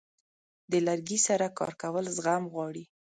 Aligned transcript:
د 0.71 0.73
لرګي 0.87 1.19
سره 1.27 1.45
کار 1.57 1.71
کول 1.81 2.05
زغم 2.15 2.43
غواړي. 2.53 2.83